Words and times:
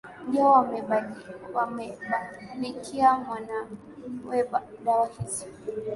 ndio 0.27 0.45
wamembabikia 1.61 3.13
mwanawe 3.17 4.37
dawa 4.85 5.07
hizo 5.07 5.45